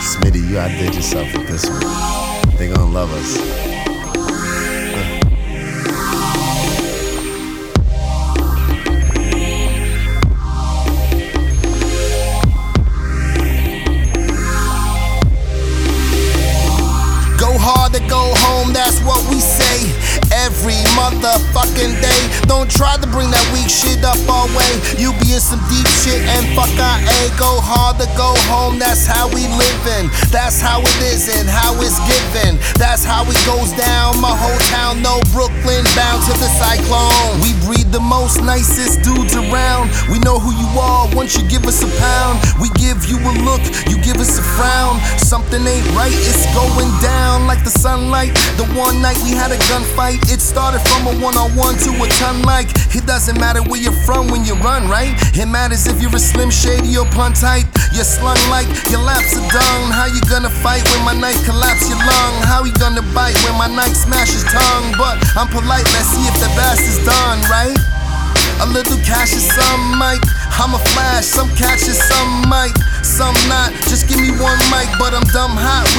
[0.00, 2.56] Smitty, you outdid yourself with this one.
[2.56, 3.69] They're gonna love us.
[17.98, 19.90] Go home, that's what we say
[20.30, 22.22] every motherfucking day.
[22.46, 24.72] Don't try to bring that weak shit up our way.
[24.96, 27.18] You be in some deep shit and fuck our A.
[27.38, 30.08] Go hard to go home, that's how we livin'.
[30.30, 31.99] That's how it is and how it's
[33.10, 34.14] how it goes down.
[34.22, 37.42] My whole town know Brooklyn bound to the cyclone.
[37.42, 39.90] We breed the most nicest dudes around.
[40.06, 42.38] We know who you are once you give us a pound.
[42.62, 45.02] We give you a look, you give us a frown.
[45.18, 48.30] Something ain't right, it's going down like the sunlight.
[48.54, 51.90] The one night we had a gunfight, it started from a one on one to
[51.90, 52.70] a ton like.
[52.94, 55.18] It doesn't matter where you're from when you run, right?
[55.34, 57.66] It matters if you're a slim shady or pun type.
[57.90, 59.82] You're slung like your laps are dung.
[59.90, 62.34] How you gonna fight when my knife collapse your lung?
[62.46, 64.92] How you gonna bite when my knife smashes tongue?
[64.96, 67.76] But I'm polite, let's see if the best is done, right?
[68.62, 70.20] A little cash is some might.
[70.60, 73.72] I'm a flash, some catches, some might, some not.
[73.90, 75.89] Just give me one mic, but I'm dumb hot.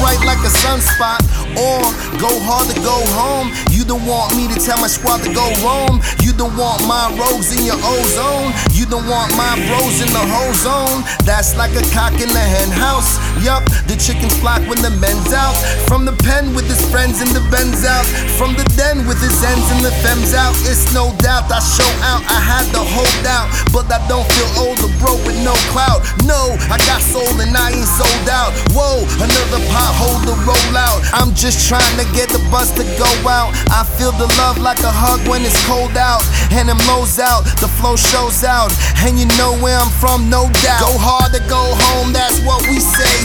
[0.00, 1.22] Bright like a sunspot.
[1.54, 1.80] Or
[2.18, 3.54] go hard to go home.
[3.70, 6.00] You don't want me to tell my squad to go home.
[6.22, 8.52] You don't want my rogues in your ozone.
[8.72, 11.04] You don't want my bros in the whole zone.
[11.24, 13.20] That's like a cock in the hen house.
[13.44, 15.54] Yup, the chickens flock when the men's out.
[15.86, 18.06] From the pen with his friends in the Benz out.
[18.38, 18.64] From the
[19.06, 20.52] with his ends and the femmes out.
[20.64, 22.24] It's no doubt I show out.
[22.28, 26.04] I had to hold out, but I don't feel old or broke with no clout.
[26.24, 28.52] No, I got soul and I ain't sold out.
[28.72, 31.04] Whoa, another pothole to roll out.
[31.12, 33.52] I'm just trying to get the bus to go out.
[33.68, 36.24] I feel the love like a hug when it's cold out.
[36.52, 38.72] And them lows out, the flow shows out.
[39.04, 40.80] And you know where I'm from, no doubt.
[40.80, 41.60] Go hard to go
[41.92, 43.16] home, that's what we say.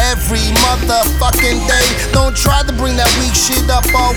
[0.00, 1.86] Every motherfucking day.
[2.10, 4.14] Don't try to bring that weak shit up our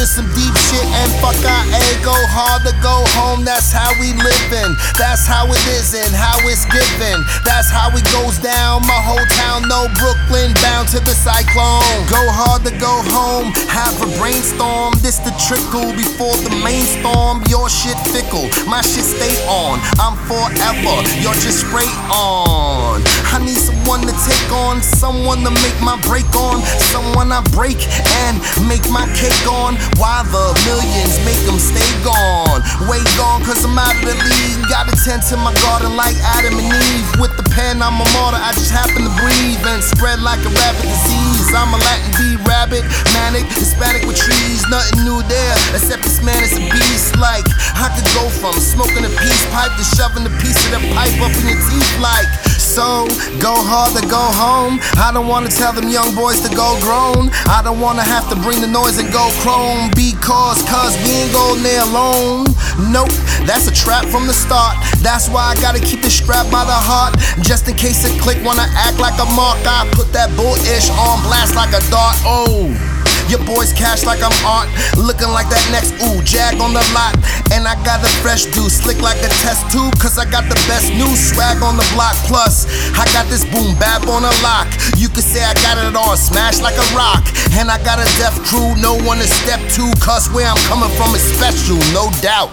[0.00, 0.06] way.
[0.06, 1.84] You be in some deep shit and fuck our A.
[2.04, 4.76] Go hard to go home, that's how we livin'.
[4.96, 7.24] That's how it is and how it's given.
[7.44, 8.82] That's how it goes down.
[8.86, 11.84] My whole town know Brooklyn bound to the cyclone.
[12.08, 14.92] Go hard to go home, have a brainstorm.
[15.00, 17.40] This the trickle before the main storm.
[17.48, 19.80] Your shit fickle, my shit stay on.
[19.96, 23.00] I'm forever, you're just straight on.
[23.32, 26.60] I need someone to take on, someone to make my break on,
[26.92, 27.80] someone I break
[28.28, 28.36] and
[28.68, 29.80] make my cake on.
[29.96, 32.60] Why the millions make them stay gone?
[32.84, 34.60] Way gone, cause I'm out of the league.
[34.68, 37.08] Gotta tend to my garden like Adam and Eve.
[37.16, 40.52] With the pen, I'm a martyr, I just happen to breathe and spread like a
[40.52, 41.48] rabbit disease.
[41.56, 42.84] I'm a Latin B rabbit,
[43.16, 44.66] manic, Hispanic with trees.
[44.66, 47.14] Nothing new there, except this man is a beast.
[47.22, 47.46] Like,
[47.78, 51.14] I could go from smoking a peace pipe to shoving a piece of the pipe
[51.22, 51.94] up in your teeth.
[52.02, 52.26] Like,
[52.58, 53.06] so
[53.38, 54.82] go hard to go home.
[54.98, 57.30] I don't wanna tell them young boys to go grown.
[57.46, 59.94] I don't wanna have to bring the noise and go chrome.
[59.94, 62.50] Because, cause we ain't going there alone.
[62.90, 63.14] Nope,
[63.46, 64.82] that's a trap from the start.
[64.98, 67.14] That's why I gotta keep the strap by the heart.
[67.46, 69.62] Just in case it click, wanna act like a mark.
[69.62, 72.18] I put that bullish on blast like a dart.
[72.26, 72.90] Oh.
[73.30, 74.66] Your boys cash like I'm art,
[74.98, 77.14] looking like that next ooh jag on the lot.
[77.54, 80.58] And I got a fresh dude, slick like a test tube, cause I got the
[80.66, 82.18] best new swag on the block.
[82.26, 82.66] Plus,
[82.98, 84.66] I got this boom bap on a lock.
[84.98, 87.22] You could say I got it all, smash like a rock.
[87.54, 90.90] And I got a deaf crew, no one to step to, cause where I'm coming
[90.98, 92.50] from is special, no doubt.